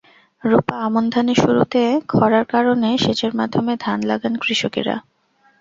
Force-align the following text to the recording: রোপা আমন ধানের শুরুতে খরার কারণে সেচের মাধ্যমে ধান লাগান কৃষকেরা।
রোপা 0.43 0.75
আমন 0.87 1.03
ধানের 1.13 1.37
শুরুতে 1.43 1.81
খরার 2.11 2.45
কারণে 2.53 2.89
সেচের 2.97 3.31
মাধ্যমে 3.39 3.73
ধান 3.83 3.99
লাগান 4.09 4.33
কৃষকেরা। 4.43 4.95